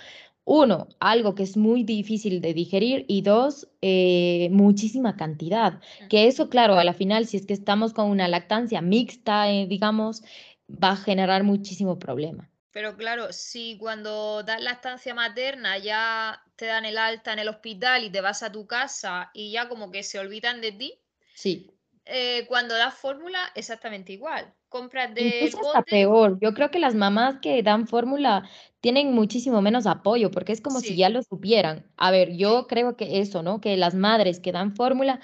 uno, 0.45 0.89
algo 0.99 1.33
que 1.33 1.41
es 1.41 1.57
muy 1.57 1.83
difícil 1.83 2.39
de 2.39 2.53
digerir 2.53 3.05
y 3.07 3.23
dos, 3.23 3.67
eh, 3.81 4.49
muchísima 4.51 5.15
cantidad. 5.15 5.79
Que 6.07 6.27
eso, 6.27 6.49
claro, 6.49 6.75
a 6.77 6.83
la 6.83 6.93
final, 6.93 7.25
si 7.25 7.37
es 7.37 7.47
que 7.47 7.53
estamos 7.53 7.93
con 7.93 8.11
una 8.11 8.27
lactancia 8.27 8.81
mixta, 8.81 9.51
eh, 9.51 9.65
digamos, 9.65 10.21
va 10.69 10.91
a 10.91 10.95
generar 10.97 11.43
muchísimo 11.43 11.97
problema. 11.97 12.48
Pero 12.71 12.95
claro, 12.95 13.33
si 13.33 13.77
cuando 13.79 14.43
das 14.43 14.61
la 14.61 14.71
estancia 14.71 15.13
materna 15.15 15.77
ya 15.77 16.43
te 16.55 16.67
dan 16.67 16.85
el 16.85 16.97
alta 16.97 17.33
en 17.33 17.39
el 17.39 17.49
hospital 17.49 18.03
y 18.03 18.11
te 18.11 18.21
vas 18.21 18.43
a 18.43 18.51
tu 18.51 18.67
casa 18.67 19.31
y 19.33 19.51
ya 19.51 19.67
como 19.67 19.91
que 19.91 20.03
se 20.03 20.19
olvidan 20.19 20.61
de 20.61 20.71
ti. 20.73 20.99
Sí. 21.33 21.71
Eh, 22.05 22.45
cuando 22.47 22.75
das 22.75 22.93
fórmula, 22.93 23.39
exactamente 23.55 24.13
igual. 24.13 24.53
Compras 24.67 25.13
de. 25.15 25.45
Incluso 25.45 25.67
hasta 25.67 25.81
peor. 25.83 26.37
Yo 26.41 26.53
creo 26.53 26.69
que 26.69 26.79
las 26.79 26.93
mamás 26.93 27.39
que 27.41 27.61
dan 27.63 27.87
fórmula 27.87 28.47
tienen 28.81 29.13
muchísimo 29.13 29.61
menos 29.61 29.87
apoyo, 29.87 30.29
porque 30.29 30.51
es 30.51 30.61
como 30.61 30.79
si 30.79 30.95
ya 30.95 31.09
lo 31.09 31.21
supieran. 31.23 31.85
A 31.97 32.11
ver, 32.11 32.35
yo 32.35 32.67
creo 32.67 32.95
que 32.95 33.19
eso, 33.19 33.41
¿no? 33.41 33.61
Que 33.61 33.77
las 33.77 33.95
madres 33.95 34.39
que 34.39 34.51
dan 34.51 34.75
fórmula 34.75 35.19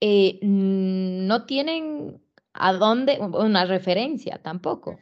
eh, 0.00 0.38
no 0.42 1.44
tienen 1.44 2.22
a 2.54 2.72
dónde, 2.72 3.18
una 3.20 3.64
referencia 3.66 4.40
tampoco 4.42 4.98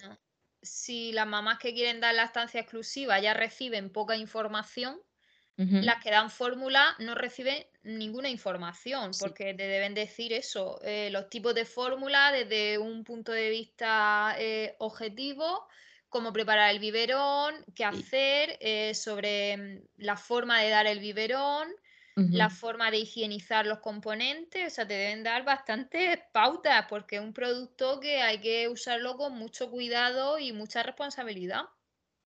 si 0.62 1.12
las 1.12 1.26
mamás 1.26 1.58
que 1.58 1.74
quieren 1.74 2.00
dar 2.00 2.14
la 2.14 2.24
estancia 2.24 2.60
exclusiva 2.60 3.18
ya 3.20 3.34
reciben 3.34 3.90
poca 3.90 4.16
información, 4.16 5.00
las 5.56 6.02
que 6.02 6.10
dan 6.10 6.30
fórmula 6.30 6.96
no 7.00 7.14
reciben 7.14 7.66
ninguna 7.82 8.30
información, 8.30 9.10
porque 9.20 9.52
te 9.52 9.68
deben 9.68 9.92
decir 9.92 10.32
eso, 10.32 10.80
eh, 10.82 11.10
los 11.10 11.28
tipos 11.28 11.54
de 11.54 11.66
fórmula 11.66 12.32
desde 12.32 12.78
un 12.78 13.04
punto 13.04 13.32
de 13.32 13.50
vista 13.50 14.34
eh, 14.38 14.74
objetivo, 14.78 15.66
cómo 16.08 16.32
preparar 16.32 16.70
el 16.70 16.78
biberón, 16.78 17.54
qué 17.74 17.84
hacer, 17.84 18.56
eh, 18.60 18.94
sobre 18.94 19.56
mm, 19.56 19.82
la 19.98 20.16
forma 20.16 20.62
de 20.62 20.70
dar 20.70 20.86
el 20.86 20.98
biberón, 20.98 21.68
la 22.16 22.50
forma 22.50 22.90
de 22.90 22.98
higienizar 22.98 23.66
los 23.66 23.78
componentes, 23.78 24.72
o 24.72 24.74
sea, 24.74 24.86
te 24.86 24.94
deben 24.94 25.22
dar 25.22 25.44
bastantes 25.44 26.18
pautas 26.32 26.86
porque 26.88 27.16
es 27.16 27.22
un 27.22 27.32
producto 27.32 28.00
que 28.00 28.20
hay 28.20 28.40
que 28.40 28.68
usarlo 28.68 29.16
con 29.16 29.34
mucho 29.34 29.70
cuidado 29.70 30.38
y 30.38 30.52
mucha 30.52 30.82
responsabilidad. 30.82 31.62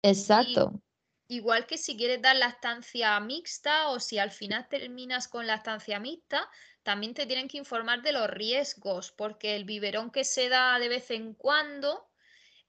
Exacto. 0.02 0.82
igual 1.30 1.66
que 1.66 1.78
si 1.78 1.96
quieres 1.96 2.22
dar 2.22 2.36
la 2.36 2.48
estancia 2.48 3.18
mixta 3.22 3.90
o 3.90 4.00
si 4.00 4.20
al 4.20 4.32
final 4.32 4.68
terminas 4.68 5.28
con 5.28 5.48
la 5.48 5.56
estancia 5.56 6.00
mixta, 6.00 6.50
también 6.84 7.13
te 7.13 7.25
tienen 7.25 7.48
que 7.48 7.58
informar 7.58 8.02
de 8.02 8.12
los 8.12 8.30
riesgos, 8.30 9.12
porque 9.12 9.56
el 9.56 9.63
biberón 9.63 10.12
que 10.12 10.25
se 10.25 10.50
da 10.50 10.78
de 10.80 10.90
vez 10.90 11.10
en 11.12 11.34
cuando 11.34 12.10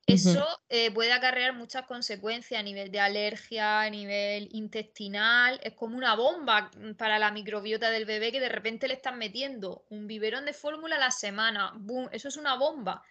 eso 0.07 0.47
eh, 0.69 0.91
puede 0.91 1.13
acarrear 1.13 1.55
muchas 1.55 1.87
consecuencias 1.87 2.61
a 2.61 2.63
nivel 2.63 2.91
de 2.91 3.01
alergia, 3.01 3.81
a 3.81 3.91
nivel 3.91 4.49
intestinal. 4.53 5.59
Es 5.63 5.73
como 5.75 5.97
una 5.97 6.15
bomba 6.15 6.71
mm, 6.77 6.93
para 6.95 7.19
la 7.19 7.31
microbiota 7.31 7.91
del 7.91 8.05
bebé 8.05 8.31
que 8.31 8.41
de 8.41 8.49
repente 8.49 8.89
le 8.89 8.95
están 8.95 9.19
metiendo 9.19 9.85
un 9.91 10.07
biberón 10.07 10.45
de 10.45 10.53
fórmula 10.53 10.97
a 10.97 11.01
la 11.01 11.11
semana. 11.11 11.73
¡Bum! 11.77 12.09
Eso 12.13 12.29
es 12.29 12.37
una 12.37 12.57
bomba. 12.57 13.03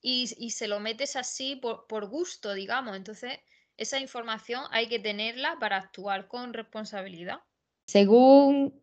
Y, 0.00 0.26
se 0.50 0.68
lo 0.68 0.78
metes 0.78 1.16
así 1.16 1.56
por, 1.56 1.86
por 1.88 2.06
gusto, 2.06 2.54
digamos. 2.54 2.96
Entonces, 2.96 3.40
esa 3.76 3.98
información 3.98 4.62
hay 4.70 4.88
que 4.88 5.00
tenerla 5.00 5.56
para 5.58 5.76
actuar 5.76 6.28
con 6.28 6.54
responsabilidad. 6.54 7.40
Según 7.88 8.80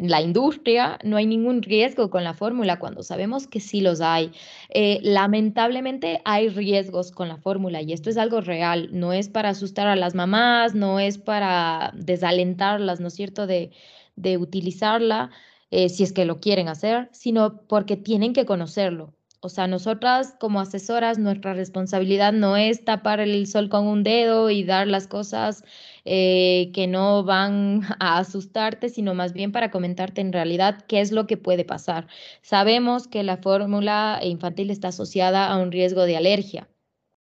la 0.00 0.20
industria, 0.20 0.98
no 1.04 1.16
hay 1.16 1.26
ningún 1.26 1.62
riesgo 1.62 2.10
con 2.10 2.24
la 2.24 2.34
fórmula 2.34 2.78
cuando 2.78 3.02
sabemos 3.02 3.46
que 3.46 3.60
sí 3.60 3.80
los 3.80 4.00
hay. 4.00 4.32
Eh, 4.70 5.00
lamentablemente 5.02 6.20
hay 6.24 6.48
riesgos 6.48 7.12
con 7.12 7.28
la 7.28 7.36
fórmula 7.36 7.82
y 7.82 7.92
esto 7.92 8.10
es 8.10 8.16
algo 8.16 8.40
real, 8.40 8.88
no 8.92 9.12
es 9.12 9.28
para 9.28 9.50
asustar 9.50 9.86
a 9.88 9.96
las 9.96 10.14
mamás, 10.14 10.74
no 10.74 11.00
es 11.00 11.18
para 11.18 11.92
desalentarlas, 11.96 13.00
¿no 13.00 13.08
es 13.08 13.14
cierto?, 13.14 13.46
de, 13.46 13.70
de 14.16 14.38
utilizarla 14.38 15.30
eh, 15.70 15.88
si 15.88 16.02
es 16.02 16.12
que 16.12 16.24
lo 16.26 16.40
quieren 16.40 16.68
hacer, 16.68 17.08
sino 17.12 17.62
porque 17.66 17.96
tienen 17.96 18.32
que 18.34 18.46
conocerlo. 18.46 19.14
O 19.44 19.48
sea, 19.48 19.66
nosotras 19.66 20.36
como 20.38 20.60
asesoras, 20.60 21.18
nuestra 21.18 21.52
responsabilidad 21.52 22.32
no 22.32 22.56
es 22.56 22.84
tapar 22.84 23.18
el 23.18 23.48
sol 23.48 23.68
con 23.68 23.88
un 23.88 24.04
dedo 24.04 24.50
y 24.50 24.62
dar 24.62 24.86
las 24.86 25.08
cosas 25.08 25.64
eh, 26.04 26.70
que 26.72 26.86
no 26.86 27.24
van 27.24 27.82
a 28.00 28.18
asustarte, 28.18 28.88
sino 28.88 29.14
más 29.14 29.32
bien 29.32 29.50
para 29.50 29.72
comentarte 29.72 30.20
en 30.20 30.32
realidad 30.32 30.84
qué 30.86 31.00
es 31.00 31.10
lo 31.10 31.26
que 31.26 31.36
puede 31.36 31.64
pasar. 31.64 32.06
Sabemos 32.42 33.08
que 33.08 33.24
la 33.24 33.36
fórmula 33.36 34.20
infantil 34.22 34.70
está 34.70 34.88
asociada 34.88 35.48
a 35.48 35.58
un 35.58 35.72
riesgo 35.72 36.04
de 36.04 36.16
alergia. 36.16 36.68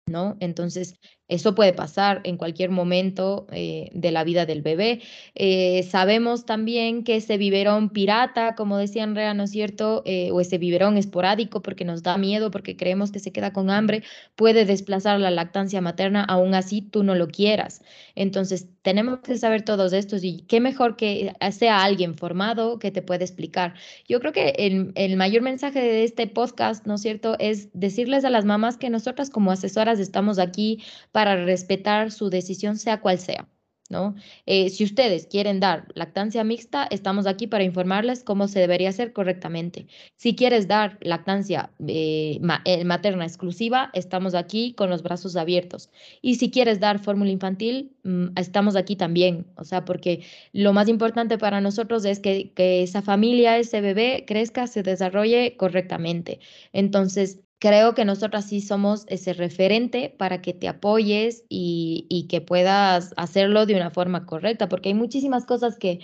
¿no? 0.06 0.36
Entonces, 0.40 1.00
eso 1.28 1.54
puede 1.54 1.72
pasar 1.72 2.20
en 2.24 2.36
cualquier 2.36 2.68
momento 2.68 3.46
eh, 3.50 3.88
de 3.94 4.10
la 4.10 4.24
vida 4.24 4.44
del 4.44 4.60
bebé. 4.60 5.00
Eh, 5.34 5.82
sabemos 5.84 6.44
también 6.44 7.02
que 7.02 7.16
ese 7.16 7.38
biberón 7.38 7.88
pirata, 7.88 8.54
como 8.54 8.76
decía 8.76 9.04
Andrea, 9.04 9.32
¿no 9.32 9.44
es 9.44 9.50
cierto? 9.50 10.02
Eh, 10.04 10.30
o 10.32 10.40
ese 10.40 10.58
biberón 10.58 10.98
esporádico 10.98 11.62
porque 11.62 11.86
nos 11.86 12.02
da 12.02 12.18
miedo, 12.18 12.50
porque 12.50 12.76
creemos 12.76 13.10
que 13.10 13.20
se 13.20 13.32
queda 13.32 13.54
con 13.54 13.70
hambre, 13.70 14.02
puede 14.36 14.66
desplazar 14.66 15.18
la 15.18 15.30
lactancia 15.30 15.80
materna, 15.80 16.24
aún 16.24 16.54
así 16.54 16.82
tú 16.82 17.02
no 17.02 17.14
lo 17.14 17.28
quieras. 17.28 17.82
Entonces, 18.14 18.68
tenemos 18.82 19.20
que 19.20 19.38
saber 19.38 19.62
todos 19.62 19.94
estos 19.94 20.22
y 20.24 20.44
qué 20.46 20.60
mejor 20.60 20.96
que 20.96 21.32
sea 21.52 21.82
alguien 21.84 22.14
formado 22.16 22.78
que 22.78 22.90
te 22.90 23.00
pueda 23.00 23.24
explicar. 23.24 23.74
Yo 24.06 24.20
creo 24.20 24.32
que 24.32 24.50
el, 24.58 24.92
el 24.94 25.16
mayor 25.16 25.42
mensaje 25.42 25.80
de 25.80 26.04
este 26.04 26.26
podcast, 26.26 26.86
¿no 26.86 26.96
es 26.96 27.00
cierto?, 27.00 27.36
es 27.38 27.70
decirles 27.72 28.26
a 28.26 28.30
las 28.30 28.44
mamás 28.44 28.76
que 28.76 28.90
nosotras 28.90 29.30
como 29.30 29.50
asesoras 29.50 29.98
estamos 29.98 30.38
aquí 30.38 30.82
para 31.14 31.36
respetar 31.44 32.10
su 32.10 32.28
decisión, 32.28 32.76
sea 32.76 33.00
cual 33.00 33.20
sea. 33.20 33.46
¿no? 33.88 34.16
Eh, 34.46 34.68
si 34.70 34.82
ustedes 34.82 35.28
quieren 35.28 35.60
dar 35.60 35.86
lactancia 35.94 36.42
mixta, 36.42 36.88
estamos 36.90 37.28
aquí 37.28 37.46
para 37.46 37.62
informarles 37.62 38.24
cómo 38.24 38.48
se 38.48 38.58
debería 38.58 38.88
hacer 38.88 39.12
correctamente. 39.12 39.86
Si 40.16 40.34
quieres 40.34 40.66
dar 40.66 40.98
lactancia 41.02 41.70
eh, 41.86 42.40
eh, 42.64 42.84
materna 42.84 43.24
exclusiva, 43.24 43.90
estamos 43.92 44.34
aquí 44.34 44.72
con 44.72 44.90
los 44.90 45.04
brazos 45.04 45.36
abiertos. 45.36 45.88
Y 46.20 46.34
si 46.34 46.50
quieres 46.50 46.80
dar 46.80 46.98
fórmula 46.98 47.30
infantil, 47.30 47.92
mm, 48.02 48.36
estamos 48.36 48.74
aquí 48.74 48.96
también. 48.96 49.46
O 49.56 49.62
sea, 49.62 49.84
porque 49.84 50.24
lo 50.52 50.72
más 50.72 50.88
importante 50.88 51.38
para 51.38 51.60
nosotros 51.60 52.04
es 52.04 52.18
que, 52.18 52.50
que 52.54 52.82
esa 52.82 53.02
familia, 53.02 53.58
ese 53.58 53.80
bebé 53.80 54.24
crezca, 54.26 54.66
se 54.66 54.82
desarrolle 54.82 55.56
correctamente. 55.56 56.40
Entonces, 56.72 57.43
creo 57.58 57.94
que 57.94 58.04
nosotras 58.04 58.48
sí 58.48 58.60
somos 58.60 59.04
ese 59.08 59.32
referente 59.32 60.14
para 60.18 60.42
que 60.42 60.52
te 60.52 60.68
apoyes 60.68 61.44
y, 61.48 62.26
que 62.28 62.40
puedas 62.40 63.14
hacerlo 63.16 63.66
de 63.66 63.76
una 63.76 63.90
forma 63.90 64.26
correcta, 64.26 64.68
porque 64.68 64.90
hay 64.90 64.94
muchísimas 64.94 65.44
cosas 65.46 65.78
que, 65.78 66.00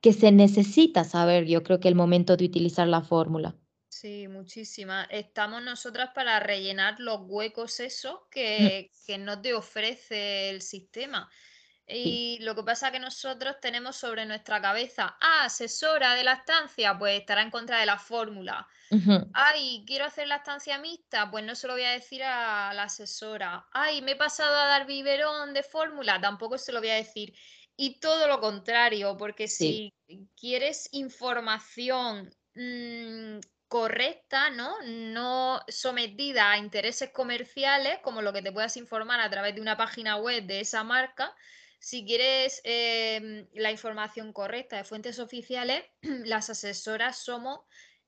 que 0.00 0.12
se 0.12 0.32
necesita 0.32 1.04
saber, 1.04 1.46
yo 1.46 1.62
creo 1.62 1.80
que 1.80 1.88
el 1.88 1.94
momento 1.94 2.36
de 2.36 2.46
utilizar 2.46 2.88
la 2.88 3.02
fórmula. 3.02 3.54
Sí, 3.88 4.26
muchísimas. 4.28 5.06
Estamos 5.10 5.62
nosotras 5.62 6.10
para 6.14 6.40
rellenar 6.40 6.98
los 6.98 7.20
huecos 7.22 7.78
esos 7.80 8.18
que, 8.30 8.90
que 9.06 9.18
no 9.18 9.40
te 9.40 9.54
ofrece 9.54 10.50
el 10.50 10.62
sistema. 10.62 11.30
Y 11.86 12.38
lo 12.40 12.54
que 12.54 12.62
pasa 12.62 12.86
es 12.86 12.92
que 12.92 12.98
nosotros 12.98 13.56
tenemos 13.60 13.96
sobre 13.96 14.24
nuestra 14.24 14.60
cabeza, 14.60 15.16
ah, 15.20 15.44
asesora 15.44 16.14
de 16.14 16.24
lactancia, 16.24 16.98
pues 16.98 17.20
estará 17.20 17.42
en 17.42 17.50
contra 17.50 17.78
de 17.78 17.86
la 17.86 17.98
fórmula. 17.98 18.66
Ay, 19.32 19.84
quiero 19.86 20.04
hacer 20.04 20.28
lactancia 20.28 20.78
mixta, 20.78 21.30
pues 21.30 21.44
no 21.44 21.54
se 21.54 21.66
lo 21.66 21.74
voy 21.74 21.82
a 21.82 21.90
decir 21.90 22.22
a 22.22 22.72
la 22.74 22.84
asesora. 22.84 23.66
Ay, 23.72 24.02
me 24.02 24.12
he 24.12 24.16
pasado 24.16 24.56
a 24.56 24.66
dar 24.66 24.86
biberón 24.86 25.52
de 25.52 25.62
fórmula, 25.62 26.20
tampoco 26.20 26.58
se 26.58 26.72
lo 26.72 26.80
voy 26.80 26.90
a 26.90 26.94
decir. 26.94 27.34
Y 27.76 27.98
todo 27.98 28.28
lo 28.28 28.40
contrario, 28.40 29.16
porque 29.16 29.48
si 29.48 29.92
quieres 30.36 30.88
información 30.92 32.32
mm, 32.54 33.40
correcta, 33.66 34.50
¿no? 34.50 34.76
No 34.84 35.60
sometida 35.66 36.52
a 36.52 36.58
intereses 36.58 37.10
comerciales, 37.10 37.98
como 38.02 38.22
lo 38.22 38.32
que 38.32 38.42
te 38.42 38.52
puedas 38.52 38.76
informar 38.76 39.20
a 39.20 39.28
través 39.28 39.56
de 39.56 39.60
una 39.60 39.76
página 39.76 40.16
web 40.16 40.44
de 40.44 40.60
esa 40.60 40.84
marca, 40.84 41.34
si 41.84 42.06
quieres 42.06 42.62
em, 42.64 43.46
la 43.52 43.70
información 43.70 44.32
correcta 44.32 44.78
de 44.78 44.84
fuentes 44.84 45.18
oficiales, 45.18 45.84
las 46.24 46.48
asesoras 46.48 47.18
somos 47.18 47.60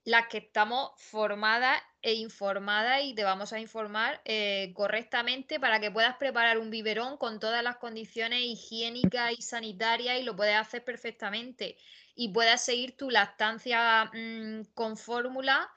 las 0.03 0.29
que 0.29 0.39
estamos 0.39 0.93
formadas 0.97 1.83
e 2.01 2.15
informadas 2.15 3.03
y 3.05 3.15
te 3.15 3.23
vamos 3.23 3.53
a 3.53 3.61
informar 3.61 4.23
eh, 4.25 4.73
correctamente 4.75 5.61
para 5.61 5.79
que 5.79 5.91
puedas 5.91 6.17
preparar 6.17 6.57
un 6.57 6.71
biberón 6.71 7.19
con 7.19 7.39
todas 7.39 7.63
las 7.63 7.77
condiciones 7.77 8.41
higiénicas 8.45 9.33
y 9.37 9.43
sanitarias 9.43 10.21
y 10.21 10.23
lo 10.23 10.35
puedes 10.35 10.57
hacer 10.57 10.83
perfectamente. 10.83 11.77
Y 12.15 12.31
puedas 12.31 12.65
seguir 12.65 12.97
tu 12.97 13.11
lactancia 13.11 14.07
mm, 14.07 14.73
con 14.73 14.97
fórmula 14.97 15.71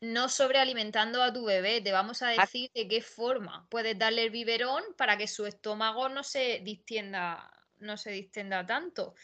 no 0.00 0.28
sobrealimentando 0.28 1.22
a 1.22 1.32
tu 1.32 1.44
bebé. 1.44 1.80
Te 1.80 1.92
vamos 1.92 2.22
a 2.22 2.28
decir 2.28 2.70
de 2.74 2.88
qué 2.88 3.02
forma 3.02 3.66
puedes 3.68 3.98
darle 3.98 4.24
el 4.24 4.30
biberón 4.30 4.82
para 4.96 5.16
que 5.16 5.28
su 5.28 5.46
estómago 5.46 6.08
no 6.08 6.22
se 6.24 6.60
distienda, 6.60 7.50
no 7.78 7.96
se 7.96 8.10
distienda 8.10 8.66
tanto. 8.66 9.14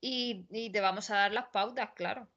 Y, 0.00 0.46
y 0.50 0.70
te 0.70 0.80
vamos 0.80 1.10
a 1.10 1.16
dar 1.16 1.32
las 1.32 1.48
pautas, 1.48 1.90
claro. 1.94 2.28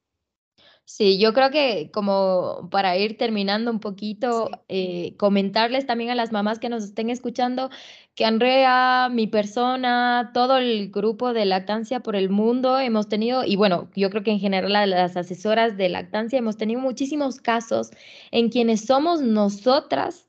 Sí, 0.85 1.19
yo 1.19 1.33
creo 1.33 1.51
que 1.51 1.91
como 1.91 2.69
para 2.71 2.97
ir 2.97 3.17
terminando 3.17 3.69
un 3.71 3.81
poquito, 3.81 4.49
eh, 4.69 5.17
comentarles 5.17 5.85
también 5.85 6.11
a 6.11 6.15
las 6.15 6.31
mamás 6.31 6.59
que 6.59 6.69
nos 6.69 6.83
estén 6.85 7.09
escuchando 7.09 7.69
que 8.15 8.23
Andrea, 8.23 9.09
mi 9.11 9.27
persona, 9.27 10.31
todo 10.33 10.57
el 10.57 10.89
grupo 10.89 11.33
de 11.33 11.45
lactancia 11.45 11.99
por 11.99 12.15
el 12.15 12.29
mundo 12.29 12.79
hemos 12.79 13.09
tenido, 13.09 13.43
y 13.43 13.57
bueno, 13.57 13.89
yo 13.95 14.09
creo 14.09 14.23
que 14.23 14.31
en 14.31 14.39
general 14.39 14.89
las 14.89 15.17
asesoras 15.17 15.75
de 15.75 15.89
lactancia 15.89 16.39
hemos 16.39 16.55
tenido 16.55 16.79
muchísimos 16.79 17.41
casos 17.41 17.91
en 18.31 18.49
quienes 18.49 18.85
somos 18.85 19.21
nosotras 19.21 20.27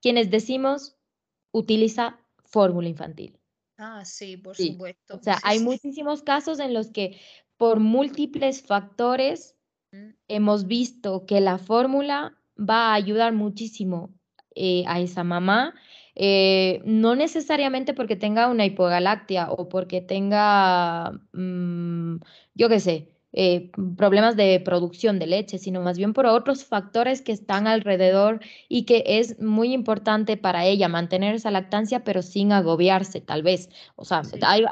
quienes 0.00 0.30
decimos 0.30 0.96
utiliza 1.50 2.20
fórmula 2.44 2.88
infantil. 2.88 3.40
Ah, 3.76 4.04
sí, 4.04 4.36
por 4.36 4.54
supuesto. 4.54 5.16
O 5.16 5.18
sea, 5.18 5.40
hay 5.42 5.58
muchísimos 5.58 6.22
casos 6.22 6.60
en 6.60 6.72
los 6.72 6.92
que 6.92 7.20
por 7.56 7.80
múltiples 7.80 8.62
factores 8.62 9.55
hemos 10.28 10.66
visto 10.66 11.26
que 11.26 11.40
la 11.40 11.58
fórmula 11.58 12.36
va 12.58 12.90
a 12.90 12.94
ayudar 12.94 13.32
muchísimo 13.32 14.10
eh, 14.54 14.84
a 14.86 15.00
esa 15.00 15.24
mamá, 15.24 15.74
eh, 16.14 16.80
no 16.84 17.14
necesariamente 17.14 17.92
porque 17.92 18.16
tenga 18.16 18.48
una 18.48 18.64
hipogalactia 18.64 19.50
o 19.50 19.68
porque 19.68 20.00
tenga, 20.00 21.12
mm, 21.32 22.16
yo 22.54 22.68
qué 22.70 22.80
sé, 22.80 23.16
eh, 23.38 23.70
problemas 23.98 24.34
de 24.34 24.58
producción 24.60 25.18
de 25.18 25.26
leche, 25.26 25.58
sino 25.58 25.82
más 25.82 25.98
bien 25.98 26.14
por 26.14 26.24
otros 26.24 26.64
factores 26.64 27.20
que 27.20 27.32
están 27.32 27.66
alrededor 27.66 28.40
y 28.68 28.86
que 28.86 29.04
es 29.06 29.38
muy 29.42 29.74
importante 29.74 30.38
para 30.38 30.64
ella 30.64 30.88
mantener 30.88 31.34
esa 31.34 31.50
lactancia, 31.50 32.02
pero 32.02 32.22
sin 32.22 32.52
agobiarse, 32.52 33.20
tal 33.20 33.42
vez. 33.42 33.68
O 33.94 34.06
sea, 34.06 34.22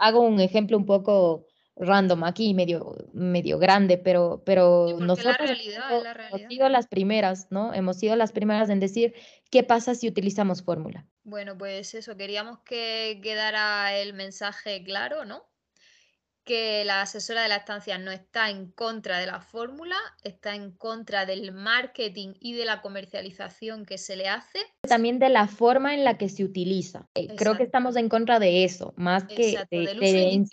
hago 0.00 0.20
un 0.20 0.40
ejemplo 0.40 0.78
un 0.78 0.86
poco 0.86 1.46
random 1.76 2.24
aquí, 2.24 2.54
medio, 2.54 2.94
medio 3.12 3.58
grande, 3.58 3.98
pero, 3.98 4.42
pero 4.44 4.96
nosotros 5.00 5.50
hemos 5.50 6.42
sido 6.48 6.68
las 6.68 6.86
primeras, 6.86 7.48
¿no? 7.50 7.74
Hemos 7.74 7.98
sido 7.98 8.16
las 8.16 8.32
primeras 8.32 8.70
en 8.70 8.80
decir 8.80 9.14
qué 9.50 9.62
pasa 9.62 9.94
si 9.94 10.08
utilizamos 10.08 10.62
fórmula. 10.62 11.06
Bueno, 11.24 11.56
pues 11.56 11.94
eso, 11.94 12.16
queríamos 12.16 12.60
que 12.60 13.20
quedara 13.22 13.96
el 13.96 14.12
mensaje 14.12 14.82
claro, 14.84 15.24
¿no? 15.24 15.44
Que 16.44 16.84
la 16.84 17.02
asesora 17.02 17.42
de 17.42 17.48
la 17.48 17.56
estancia 17.56 17.98
no 17.98 18.10
está 18.10 18.50
en 18.50 18.70
contra 18.70 19.18
de 19.18 19.26
la 19.26 19.40
fórmula, 19.40 19.96
está 20.22 20.54
en 20.54 20.72
contra 20.72 21.24
del 21.26 21.52
marketing 21.52 22.34
y 22.38 22.52
de 22.52 22.64
la 22.64 22.82
comercialización 22.82 23.86
que 23.86 23.98
se 23.98 24.16
le 24.16 24.28
hace. 24.28 24.58
También 24.82 25.18
de 25.18 25.30
la 25.30 25.48
forma 25.48 25.94
en 25.94 26.04
la 26.04 26.18
que 26.18 26.28
se 26.28 26.44
utiliza. 26.44 27.08
Eh, 27.14 27.34
creo 27.36 27.56
que 27.56 27.62
estamos 27.62 27.96
en 27.96 28.08
contra 28.08 28.38
de 28.38 28.64
eso, 28.64 28.92
más 28.96 29.24
que 29.24 29.58
de, 29.70 30.44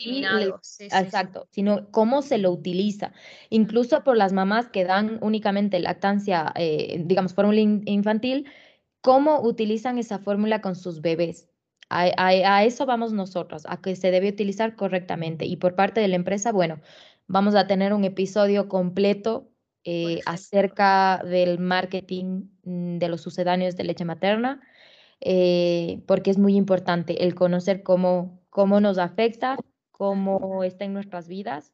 exacto, 0.89 1.47
sino 1.51 1.91
cómo 1.91 2.21
se 2.21 2.37
lo 2.37 2.51
utiliza. 2.51 3.11
Incluso 3.49 4.03
por 4.03 4.15
las 4.15 4.31
mamás 4.31 4.67
que 4.69 4.85
dan 4.85 5.19
únicamente 5.21 5.79
lactancia, 5.79 6.53
eh, 6.55 7.01
digamos, 7.05 7.33
fórmula 7.33 7.59
infantil, 7.59 8.47
cómo 9.01 9.41
utilizan 9.41 9.97
esa 9.97 10.19
fórmula 10.19 10.61
con 10.61 10.75
sus 10.75 11.01
bebés. 11.01 11.50
A, 11.93 12.63
eso 12.63 12.85
vamos 12.85 13.11
nosotros, 13.11 13.63
a 13.67 13.81
que 13.81 13.95
se 13.97 14.11
debe 14.11 14.29
utilizar 14.29 14.75
correctamente. 14.75 15.45
Y 15.45 15.57
por 15.57 15.75
parte 15.75 15.99
de 15.99 16.07
la 16.07 16.15
empresa, 16.15 16.51
bueno, 16.53 16.79
vamos 17.27 17.53
a 17.55 17.67
tener 17.67 17.93
un 17.93 18.05
episodio 18.05 18.69
completo 18.69 19.49
eh, 19.83 20.21
acerca 20.25 21.21
del 21.25 21.59
marketing 21.59 22.45
mm, 22.63 22.97
de 22.99 23.09
los 23.09 23.21
sucedáneos 23.21 23.75
de 23.75 23.83
leche 23.83 24.05
materna, 24.05 24.61
eh, 25.19 26.01
porque 26.07 26.31
es 26.31 26.37
muy 26.37 26.55
importante 26.55 27.23
el 27.25 27.35
conocer 27.35 27.83
cómo, 27.83 28.41
cómo 28.49 28.79
nos 28.79 28.97
afecta, 28.97 29.57
cómo 29.91 30.63
está 30.63 30.85
en 30.85 30.93
nuestras 30.93 31.27
vidas 31.27 31.73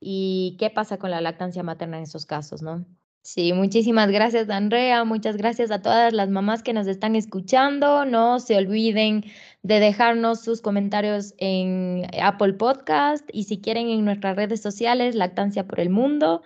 y 0.00 0.56
qué 0.58 0.70
pasa 0.70 0.98
con 0.98 1.10
la 1.10 1.20
lactancia 1.20 1.62
materna 1.62 1.98
en 1.98 2.04
esos 2.04 2.26
casos, 2.26 2.62
¿no? 2.62 2.84
Sí, 3.22 3.52
muchísimas 3.52 4.10
gracias, 4.10 4.50
Andrea. 4.50 5.04
Muchas 5.04 5.36
gracias 5.36 5.70
a 5.70 5.80
todas 5.80 6.12
las 6.12 6.28
mamás 6.28 6.64
que 6.64 6.72
nos 6.72 6.88
están 6.88 7.14
escuchando. 7.14 8.04
No 8.04 8.40
se 8.40 8.56
olviden 8.56 9.24
de 9.62 9.78
dejarnos 9.78 10.42
sus 10.42 10.60
comentarios 10.60 11.32
en 11.38 12.04
Apple 12.20 12.54
Podcast 12.54 13.28
y 13.32 13.44
si 13.44 13.60
quieren 13.60 13.88
en 13.88 14.04
nuestras 14.04 14.34
redes 14.34 14.60
sociales, 14.60 15.14
Lactancia 15.14 15.68
por 15.68 15.78
el 15.78 15.88
Mundo, 15.88 16.42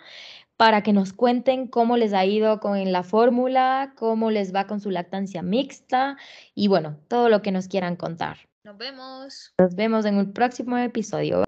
para 0.59 0.83
que 0.83 0.93
nos 0.93 1.15
cuenten 1.15 1.67
cómo 1.67 1.97
les 1.97 2.12
ha 2.12 2.27
ido 2.27 2.61
con 2.61 2.93
la 2.93 3.03
fórmula, 3.03 3.95
cómo 3.97 4.31
les 4.31 4.55
va 4.55 4.67
con 4.67 4.81
su 4.81 4.91
lactancia 4.91 5.43
mixta 5.43 6.19
y 6.55 6.69
bueno, 6.69 6.99
todo 7.09 7.31
lo 7.31 7.41
que 7.41 7.53
nos 7.53 7.69
quieran 7.69 7.97
contar. 7.97 8.37
Nos 8.65 8.77
vemos. 8.77 9.55
Nos 9.59 9.75
vemos 9.75 10.05
en 10.05 10.19
un 10.19 10.33
próximo 10.35 10.77
episodio. 10.77 11.45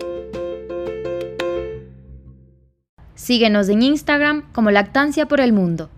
Síguenos 3.18 3.68
en 3.68 3.82
Instagram 3.82 4.44
como 4.52 4.70
Lactancia 4.70 5.26
por 5.26 5.40
el 5.40 5.52
Mundo. 5.52 5.90